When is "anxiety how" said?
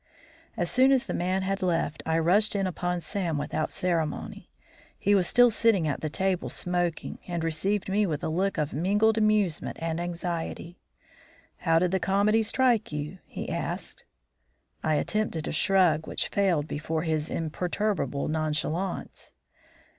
9.99-11.77